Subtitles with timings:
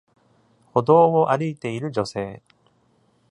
[0.73, 2.41] 歩道を歩いている女性